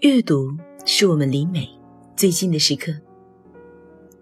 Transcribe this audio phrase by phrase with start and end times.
[0.00, 0.50] 阅读
[0.84, 1.66] 是我们离美
[2.14, 2.92] 最近的时刻。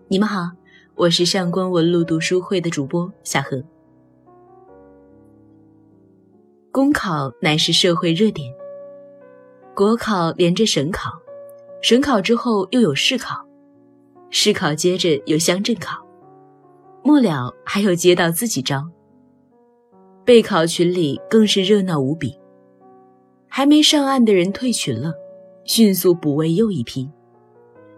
[0.06, 0.52] 你们好，
[0.94, 3.60] 我是上官文路读书会的主播夏荷。
[6.70, 8.54] 公考乃是社会热点，
[9.74, 11.10] 国考连着省考，
[11.82, 13.44] 省考之后又有市考，
[14.30, 16.06] 市考接着有乡镇考，
[17.02, 18.88] 末了还有街道自己招。
[20.24, 22.38] 备考群里更是热闹无比，
[23.48, 25.12] 还没上岸的人退群了。
[25.64, 27.08] 迅速补位又一批，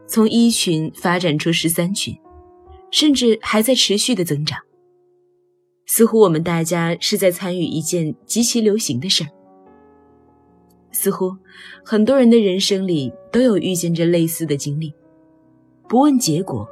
[0.06, 2.16] 从一群发展出十三群，
[2.92, 4.60] 甚至还在持续的增长。
[5.84, 9.30] 似乎我们大家是在参与一件极其流行的事儿。
[10.92, 11.36] 似乎
[11.84, 14.94] 很多人的人生里都有遇见着类似的经历，
[15.88, 16.66] 不问结果，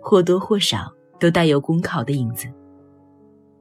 [0.00, 2.46] 或多或少都带有公考的影子。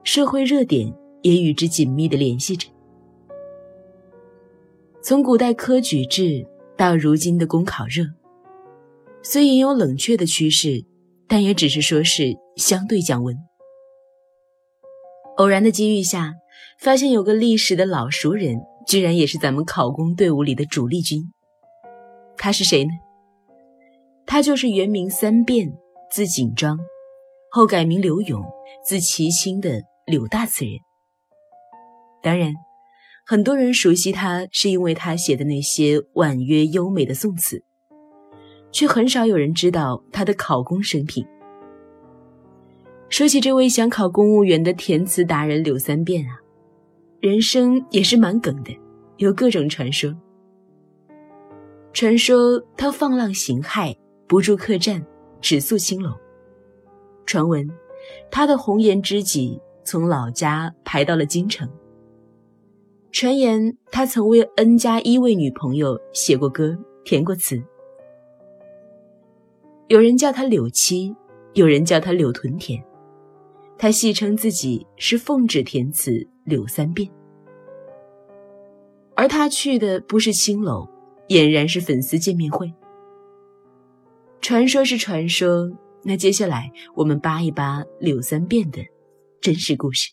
[0.03, 2.69] 社会热点也与之紧密的联系着。
[5.01, 6.47] 从古代科举制。
[6.77, 8.03] 到如今的公考热，
[9.23, 10.85] 虽也有冷却的趋势，
[11.27, 13.35] 但也只是说是相对降温。
[15.37, 16.35] 偶然的机遇下，
[16.79, 21.23] 发现有个历史的老熟人，居然也是咱们考公队伍里的主力军。
[22.37, 22.91] 他是谁呢？
[24.27, 25.75] 他就是原名三变，
[26.11, 26.77] 字景庄，
[27.49, 28.43] 后改名刘永，
[28.85, 30.75] 字其清的柳大词人。
[32.21, 32.53] 当然。
[33.29, 37.61] 很多人熟悉他，是因为他写的那些婉约优美的宋词，
[38.71, 41.27] 却很少有人知道他的考公生平。
[43.09, 46.39] 说起这位想考公务员的填词达人柳三变啊，
[47.19, 48.73] 人生也是蛮梗的，
[49.17, 50.15] 有各种传说。
[51.91, 53.93] 传说他放浪形骸，
[54.25, 55.05] 不住客栈，
[55.41, 56.13] 只宿青楼。
[57.25, 57.69] 传闻
[58.31, 61.69] 他的红颜知己从老家排到了京城。
[63.11, 67.61] 传言他曾为 N 加一位女朋友写过歌、填过词。
[69.87, 71.15] 有人叫他柳七，
[71.53, 72.83] 有人叫他柳屯田。
[73.77, 77.09] 他戏称自己是奉旨填词柳三变。
[79.15, 80.87] 而他去的不是青楼，
[81.29, 82.71] 俨然是粉丝见面会。
[84.41, 85.71] 传说是传说，
[86.03, 88.81] 那接下来我们扒一扒柳三变的
[89.41, 90.11] 真实故事。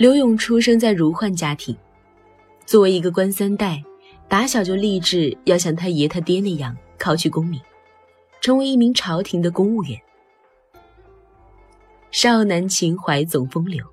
[0.00, 1.76] 刘勇出生在儒宦家庭，
[2.64, 3.84] 作为一个官三代，
[4.28, 7.60] 打小就立志要像他爷他爹那样考取功名，
[8.40, 10.00] 成为一名朝廷的公务员。
[12.10, 13.84] 少男情怀总风流，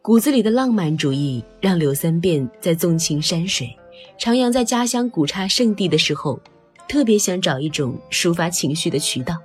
[0.00, 3.68] 骨子里的浪漫主义让刘三变在纵情山水、
[4.18, 6.40] 徜徉在家乡古刹圣地的时候，
[6.88, 9.36] 特别想找一种抒发情绪的渠道，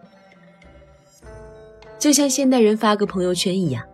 [2.00, 3.86] 就像现代人发个朋友圈一样。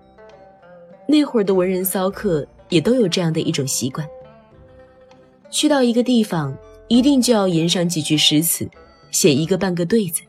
[1.11, 4.07] 那会儿的文人骚客也都有这样的一种习惯：
[5.49, 6.55] 去到一个地方，
[6.87, 8.69] 一定就要吟上几句诗词，
[9.09, 10.21] 写一个半个对子，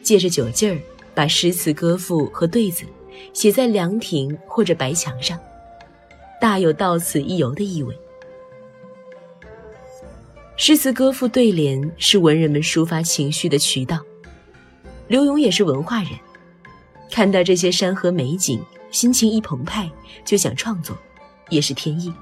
[0.00, 0.78] 借着酒劲儿，
[1.12, 2.84] 把诗词歌赋和对子
[3.32, 5.36] 写在凉亭或者白墙上，
[6.40, 7.92] 大有到此一游的意味。
[10.56, 13.98] 诗词歌赋对联是文人们抒发情绪的渠道。
[15.08, 16.12] 刘永也是文化人，
[17.10, 18.62] 看到这些山河美景。
[18.94, 19.90] 心情一澎湃，
[20.24, 20.96] 就想创作，
[21.48, 22.14] 也是天意。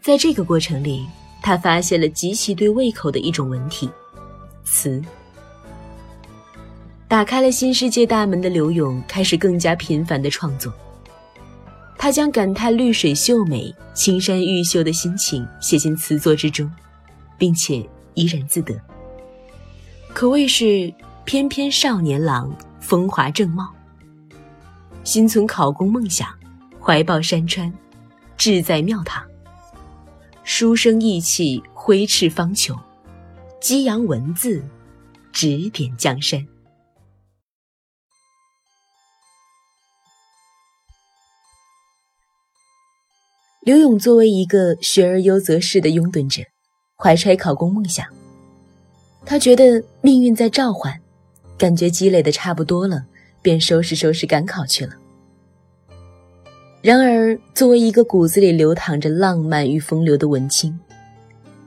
[0.00, 1.06] 在这个过程里，
[1.42, 3.90] 他发现了极其对胃口的一种文体——
[4.64, 5.02] 词。
[7.06, 10.72] 打开了新世界大门的刘勇，开始更加频繁的创作。
[11.98, 16.72] 他将感叹绿水秀美、青山玉秀的心情写进词作之中，
[17.36, 18.74] 并且怡然自得，
[20.14, 20.90] 可谓是
[21.26, 22.50] 翩翩少年郎，
[22.80, 23.68] 风华正茂。
[25.08, 26.28] 心存考公梦想，
[26.78, 27.72] 怀抱山川，
[28.36, 29.26] 志在庙堂。
[30.44, 32.78] 书生意气，挥斥方遒，
[33.58, 34.62] 激扬文字，
[35.32, 36.46] 指点江山。
[43.62, 46.42] 刘勇作为一个学而优则仕的拥趸者，
[46.98, 48.06] 怀揣考公梦想。
[49.24, 51.00] 他觉得命运在召唤，
[51.56, 53.06] 感觉积累的差不多了。
[53.42, 54.92] 便收拾收拾赶考去了。
[56.80, 60.78] 然而，作为一个骨子里流淌着浪漫与风流的文青，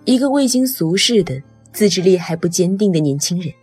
[0.05, 1.41] 一个未经俗世的
[1.73, 3.53] 自制力还不坚定的年轻人，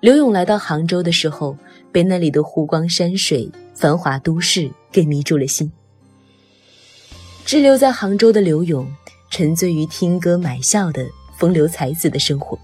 [0.00, 1.56] 刘勇来到杭州的时候，
[1.92, 5.70] 被那里的湖光山水、繁华都市给迷住了心。
[7.44, 8.90] 滞留在杭州的刘勇，
[9.30, 11.06] 沉醉于听歌买笑的
[11.36, 12.58] 风流才子的生活。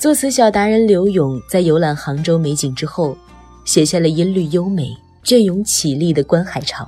[0.00, 3.14] 作词小达人刘勇在游览杭州美景之后，
[3.66, 6.84] 写下了音律优美、隽永绮丽的《观海潮》，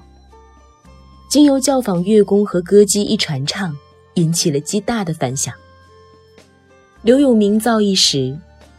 [1.28, 3.76] 经由教坊乐工和歌姬一传唱，
[4.14, 5.52] 引起了极大的反响。
[7.02, 8.34] 刘永名噪一时，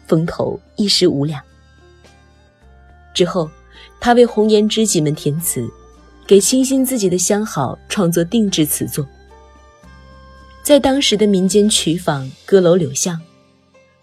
[0.07, 1.39] 风头一时无两。
[3.13, 3.47] 之后，
[4.00, 5.69] 他为红颜知己们填词，
[6.25, 9.07] 给倾心自己的相好创作定制词作。
[10.63, 13.21] 在当时的民间曲坊、歌楼柳巷，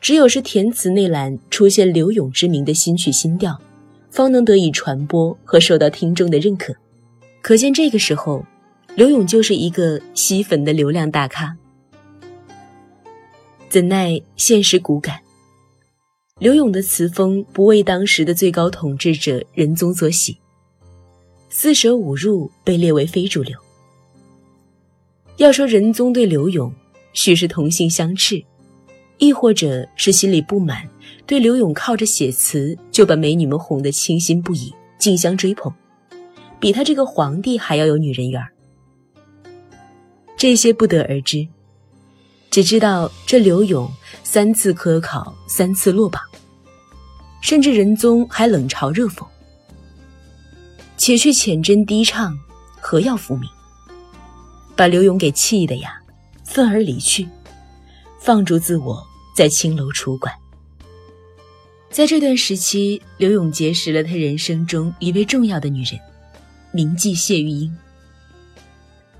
[0.00, 3.60] 只有是填词那栏出现刘永之名的新曲新调，
[4.10, 6.74] 方能得以传播和受到听众的认可。
[7.42, 8.44] 可见这个时候，
[8.96, 11.54] 刘永就是一个吸粉的流量大咖。
[13.68, 15.20] 怎奈现实骨感，
[16.38, 20.38] 刘永的词风不为当时的最高统治者仁宗所喜，
[21.50, 23.56] 四舍五入被列为非主流。
[25.36, 26.72] 要说仁宗对刘永，
[27.12, 28.42] 许是同性相斥，
[29.20, 30.88] 亦或者是心里不满，
[31.26, 35.70] 对刘勇靠着写词就把美女们哄得倾心不已，竞相追捧，
[36.58, 38.48] 比他这个皇帝还要有女人缘儿。
[40.38, 41.46] 这些不得而知。
[42.50, 43.88] 只知道这刘勇
[44.24, 46.20] 三次科考，三次落榜，
[47.42, 49.24] 甚至仁宗还冷嘲热讽。
[50.96, 52.34] 且去浅斟低唱，
[52.80, 53.48] 何要浮名？
[54.74, 56.00] 把刘勇给气的呀，
[56.42, 57.28] 愤而离去，
[58.18, 59.06] 放逐自我，
[59.40, 60.30] 在青楼楚馆。
[61.88, 65.98] 在这段时期，刘永结识了他人生中一位重要的女人，
[66.72, 67.74] 名妓谢玉英。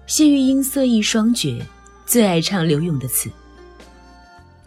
[0.06, 1.64] 谢玉英色艺双绝。
[2.04, 3.30] 最爱唱刘永的词，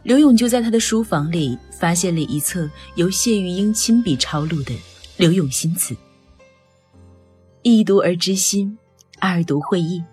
[0.01, 4.73] 刘永就在他的书房里发现了一册由谢玉英亲笔抄录的
[5.17, 5.95] 刘永新词。
[7.61, 8.75] 一读而知心，
[9.19, 10.03] 二读会意，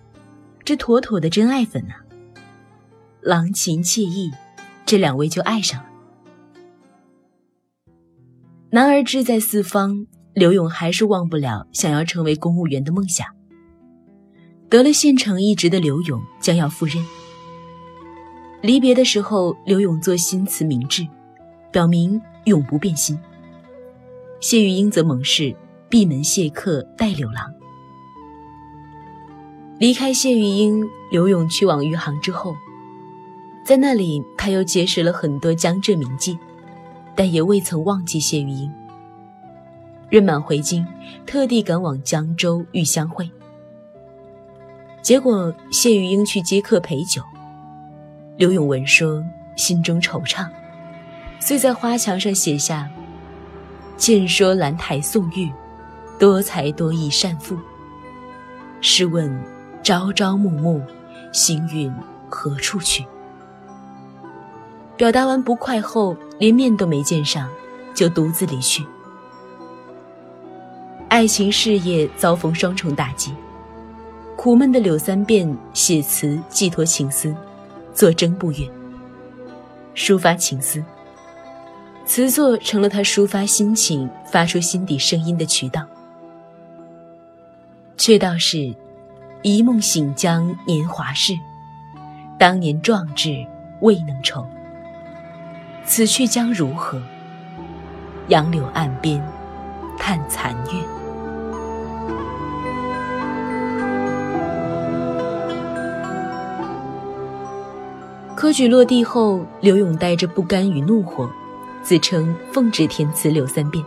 [0.67, 1.97] 这妥妥的真爱粉啊！
[3.23, 4.31] 郎情妾意，
[4.91, 5.87] 这两位就爱上了。
[8.73, 13.25] 男儿志在四方，刘永还是忘不了想要成为公务员的梦想。
[14.69, 16.97] 得了县城一职的刘永将要赴任。
[18.63, 21.07] 离别的时候，刘永作新词明志，
[21.71, 23.17] 表明永不变心。
[24.41, 25.55] 谢玉英则猛誓
[25.89, 27.55] 闭门谢客待柳郎。
[29.79, 32.57] 离开谢玉英，刘永去往余杭之后，
[33.65, 36.37] 在那里他又结识了很多江浙名妓，
[37.15, 38.71] 但也未曾忘记谢玉英。
[40.09, 40.85] 任满回京，
[41.25, 43.31] 特地赶往江州与相会。
[45.03, 47.23] 结果谢玉英去接客陪酒。
[48.37, 49.25] 刘永文说
[49.55, 50.49] ：“心中惆怅，
[51.39, 52.91] 遂在花墙上写下
[53.97, 55.49] ：‘见说兰台宋玉，
[56.19, 57.57] 多才多艺善赋。
[58.81, 59.31] 试问
[59.83, 60.83] 朝朝暮暮，
[61.33, 61.93] 行运
[62.29, 63.05] 何处去？’
[65.01, 67.49] 表达完不快后，连面都没见上，
[67.95, 68.85] 就独自离去。
[71.09, 73.33] 爱情事业遭逢双重打击，
[74.37, 77.35] 苦闷的柳三变写词寄托情思。”
[77.95, 78.71] 作征不远，
[79.95, 80.85] 抒发情思。
[82.05, 85.83] 词作成了他抒发心情、发出心底声音的渠道。
[87.97, 88.75] 却道是，
[89.41, 91.33] 一梦醒将年华逝，
[92.39, 93.43] 当年壮志
[93.81, 94.47] 未能酬。
[95.85, 97.01] 此去将如何？
[98.29, 99.21] 杨柳岸边，
[99.99, 100.81] 叹残月。
[108.37, 111.29] 科举落地后，刘永带着不甘与怒火，
[111.83, 113.85] 自称奉旨填词柳三变，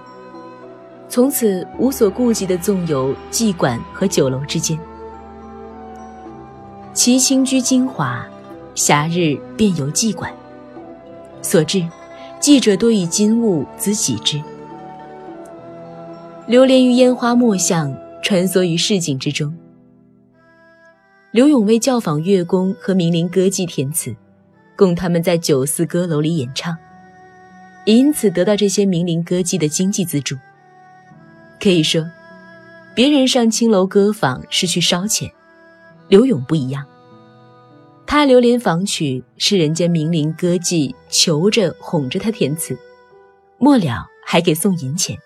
[1.09, 4.77] 从此无所顾忌地纵游妓馆和酒楼之间。
[6.93, 8.23] 其清居金华，
[8.75, 10.31] 暇日便游妓馆，
[11.43, 11.88] 所至，
[12.39, 14.41] 记者多以金物资己之，
[16.47, 19.55] 流连于烟花墨巷，穿梭于市井之中。
[21.29, 24.15] 刘永为教坊乐工和名伶歌妓填词。
[24.75, 26.75] 供他们在酒肆歌楼里演唱，
[27.85, 30.35] 也因此得到这些名伶歌妓的经济资助。
[31.62, 32.03] 可以说，
[32.95, 35.31] 别人上青楼歌坊是去烧钱，
[36.07, 36.83] 刘永不一样。
[38.15, 42.77] 他流连访曲是人间名伶歌妓求着哄着他填词，
[43.58, 45.17] 末了还给送银钱。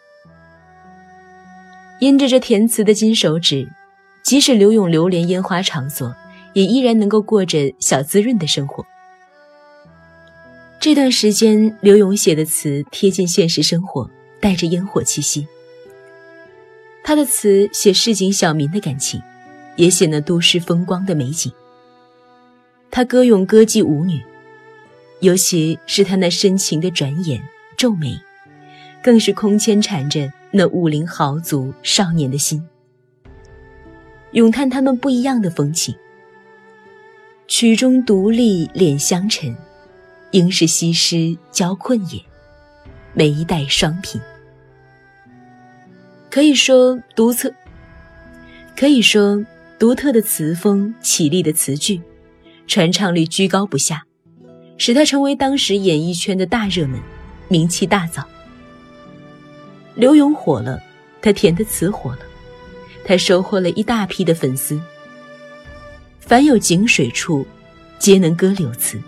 [2.00, 3.70] 因着这填词的金手指，
[4.24, 6.16] 即使刘永流连烟花场所，
[6.54, 8.86] 也依然能够过着小滋润的生活。
[10.80, 15.46] 这段时间，刘永写的词贴近现实生活，带着烟火气息。
[17.04, 19.22] 他的词写市井小民的感情，
[19.76, 21.52] 也写那都市风光的美景。
[22.90, 24.22] 他歌咏歌妓舞女，
[25.20, 27.42] 尤其是他那深情的转眼
[27.76, 28.20] 皱眉，
[29.04, 32.64] 更是空牵缠着那武林豪族少年的心。
[34.32, 35.96] 咏叹他们不一样的风情。
[37.48, 39.56] 曲中独立敛香尘，
[40.32, 42.22] 应是西施娇困也，
[43.14, 44.20] 眉黛双颦。
[46.30, 47.54] 可以说独特，
[48.76, 49.46] 可以说
[49.80, 52.02] 独特的词风、绮丽的词句，
[52.68, 54.06] 传唱率居高不下，
[54.78, 57.00] 使他成为当时演艺圈的大热门，
[57.48, 58.24] 名气大噪。
[59.96, 60.80] 刘勇火了，
[61.22, 62.20] 他填的词火了，
[63.06, 64.80] 他收获了一大批的粉丝。
[66.20, 67.48] 凡有井水处，
[67.98, 69.02] 皆能歌柳词，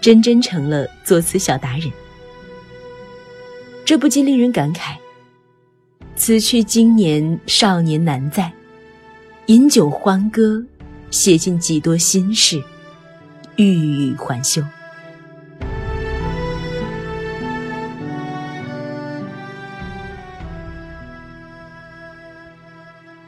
[0.00, 1.90] 真真成了作词小达人。
[3.84, 4.96] 这不禁令人感慨：
[6.16, 8.52] 此去经年，少年难再。
[9.46, 10.64] 饮酒欢歌，
[11.10, 12.62] 写尽几多心事，
[13.56, 14.62] 欲语还休。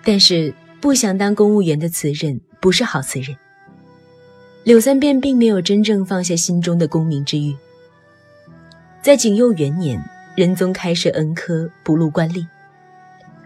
[0.07, 0.52] 但是，
[0.83, 3.35] 不想当公务员的词人不是好词人。
[4.62, 7.57] 柳三变并没有真正放下心中的功名之欲。
[9.02, 10.02] 在景佑元年，
[10.35, 12.47] 仁宗开设恩科，不录官吏，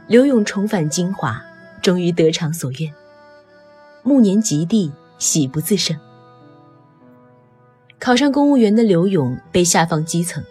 [0.07, 1.41] 刘永重返京华，
[1.83, 2.93] 终于得偿所愿。
[4.03, 5.97] 暮年及第，喜不自胜。
[7.99, 10.43] 考上公务员的刘勇被下放基层，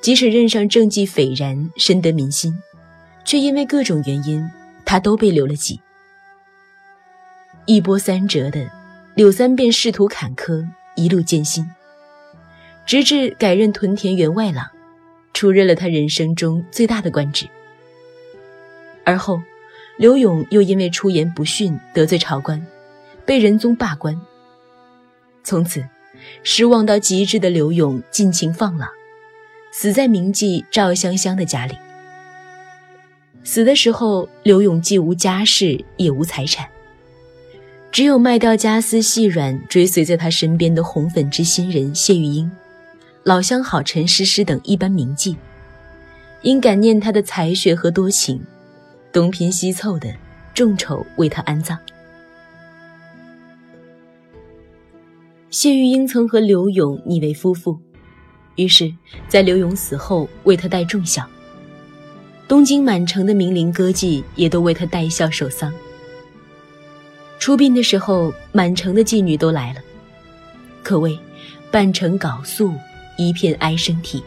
[0.00, 2.56] 即使任上政绩斐然，深得民心，
[3.24, 4.50] 却因为各种原因。
[4.82, 5.80] 他都被留了级，
[7.64, 8.68] 一波三折的，
[9.14, 10.66] 柳三变仕途坎坷，
[10.96, 11.64] 一路艰辛，
[12.84, 14.68] 直至改任屯田员外郎，
[15.32, 17.46] 出任了他人生中最大的官职。
[19.04, 19.40] 而后，
[19.96, 22.66] 刘勇又因为出言不逊得罪朝官，
[23.24, 24.20] 被仁宗罢官。
[25.44, 25.86] 从此，
[26.42, 28.88] 失望到极致的刘勇尽情放浪，
[29.72, 31.76] 死在名妓赵香香的家里。
[33.42, 36.68] 死的时候，刘勇既无家世，也无财产，
[37.90, 42.50] 只有卖掉家私细软，追随在他身边的红粉知心人谢玉英、
[43.24, 45.36] 老相好陈诗诗等一般名妓，
[46.42, 48.44] 因感念他的才学和多情，
[49.10, 50.14] 东拼西凑的
[50.52, 51.78] 众筹为他安葬。
[55.50, 57.76] 谢玉英曾和刘勇拟为夫妇，
[58.54, 58.94] 于是，
[59.26, 61.28] 在刘勇死后为他戴重孝。
[62.46, 65.72] 东京满城的名伶歌妓也都为他戴孝守丧。
[67.40, 69.80] 出殡的时候，满城的妓女都来了，
[70.84, 71.18] 可谓
[71.68, 72.72] 半城缟素，
[73.18, 74.22] 一片哀声啼。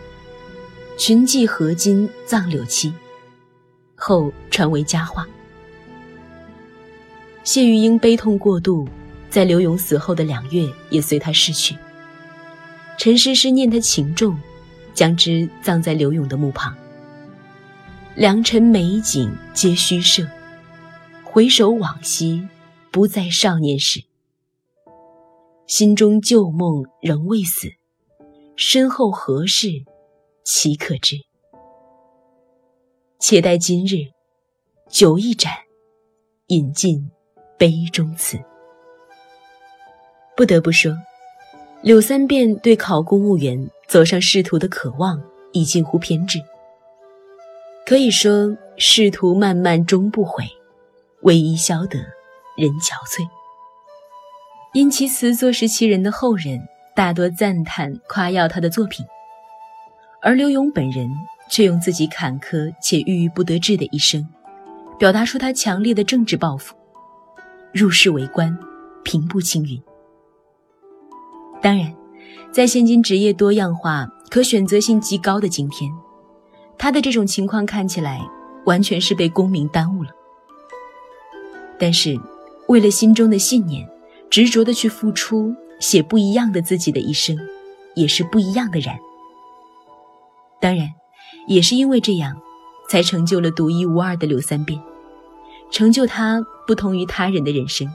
[0.98, 2.94] 群妓合金葬柳妻，
[3.96, 5.26] 后传为佳话。
[7.46, 8.88] 谢玉英悲痛过度，
[9.34, 11.76] 在刘永死后的两月也随他逝去。
[13.00, 14.40] 陈诗诗念他情重，
[14.94, 16.78] 将之葬在刘永的墓旁。
[18.14, 20.24] 良辰美景皆虚设，
[21.24, 22.48] 回首往昔，
[22.92, 24.04] 不再少年时。
[25.66, 27.70] 心中旧梦仍未死，
[28.56, 29.68] 身后何事，
[30.46, 31.16] 岂可知？
[33.20, 34.14] 且待今日，
[34.92, 35.52] 酒一盏，
[36.50, 37.10] 饮尽
[37.58, 38.38] 杯中词。
[40.36, 40.98] 不得不说，
[41.84, 45.22] 柳三变对考公务员、走上仕途的渴望，
[45.52, 46.40] 已近乎偏执。
[47.86, 50.44] 可以说，仕途漫漫终不悔，
[51.22, 52.00] 为伊消得
[52.58, 53.28] 人憔悴。
[54.74, 56.60] 因其词作时其人的后人
[56.96, 59.06] 大多赞叹夸耀他的作品，
[60.20, 61.08] 而刘永本人
[61.48, 64.28] 却用自己坎坷且郁郁不得志的一生，
[64.98, 66.74] 表达出他强烈的政治抱负：
[67.72, 68.58] 入仕为官，
[69.04, 69.80] 平步青云。
[71.64, 71.96] 当然，
[72.52, 75.90] 在现今职业多样化、可选择性极高的今天。
[76.78, 78.22] 他的这种情况看起来
[78.66, 80.10] 完全是被功名耽误了，
[81.80, 82.20] 但是
[82.68, 83.88] 为了心中的信念，
[84.30, 87.38] 执着的去付出，写不一样的自己的一生，
[87.96, 88.94] 也是不一样的人。
[90.60, 90.90] 当然，
[91.48, 92.36] 也是因为这样，
[92.90, 94.78] 才成就了独一无二的刘三变，
[95.72, 97.90] 成就他不同于他人的人生。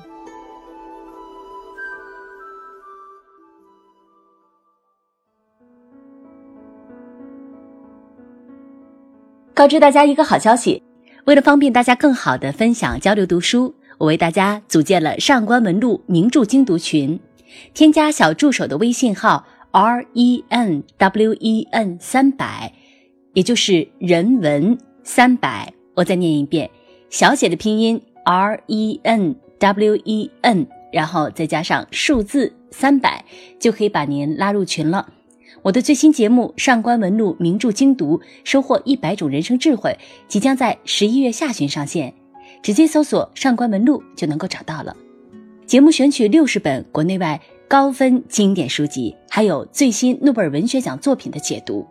[9.59, 10.81] 告知大家一个好消息，
[11.25, 17.19] 为了方便大家更好的分享交流读书，我为大家组建了上官文录名著精读群。
[17.75, 22.73] 添加小助手的微信号 r e n w e n 三百，
[23.33, 25.73] 也就是人文三百。
[25.97, 26.71] 我再念一遍，
[27.11, 33.25] 小写的拼音 r e n w e n，然后再加上数字三百，
[33.59, 35.09] 就可以把您拉入群了。
[35.69, 39.95] 我的最新节目《上官文录名著精读》，收获一百种人生智慧，
[40.27, 42.11] 即将在十一月下旬上线。
[42.63, 44.97] 直接搜索“上官文录”就能够找到了。
[45.67, 51.87] 节目选取六十本国内外高分经典书籍，还有最新诺贝尔文学奖作品的解读。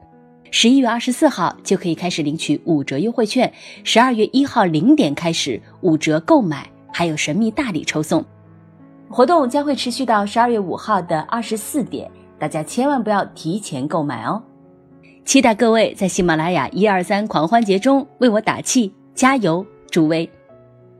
[0.49, 3.53] 十一月二十四号就可以开始领取五折优惠券，
[3.83, 8.25] 十二月一号零点开始五折购买，还有神秘大礼抽送。
[9.07, 14.43] 活动将会持续到十二月五号的二十四点，大家千万不要提前购买哦！
[15.25, 20.29] 期待各位在喜马拉雅一二三狂欢节中为我打气加油助威。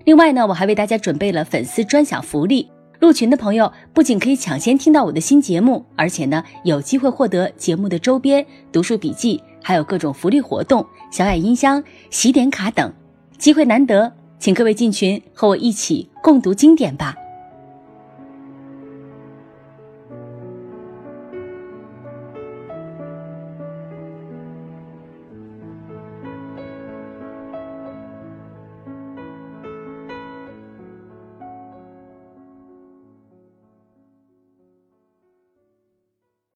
[0.04, 2.70] 另外呢，我还为大家准备了粉丝专享福利。
[3.00, 12.92] 入群的朋友不仅可以抢先听到我的新节目，而且呢有机会获得节目的周边、读书笔记，还有各种福利活动、小雅音箱、喜点卡等，
[13.38, 17.16] 机会难得，请各位进群和我一起共读经典吧。